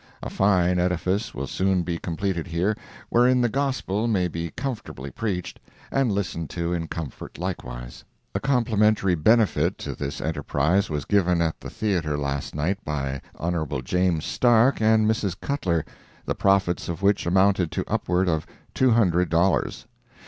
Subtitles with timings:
[0.23, 2.75] A fine edifice will soon be completed here,
[3.09, 5.59] wherein the gospel may be comfortably preached,
[5.91, 8.03] and listened to in comfort likewise.
[8.33, 13.83] A complimentary benefit to this enterprise was given at the theatre last night by Hon.
[13.83, 15.39] James Stark and Mrs.
[15.39, 15.85] Cutler,
[16.25, 19.85] the profits of which amounted to upwards of two hundred dollars.